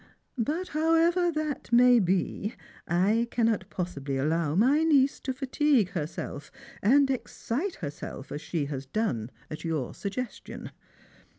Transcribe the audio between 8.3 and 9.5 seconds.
as she has done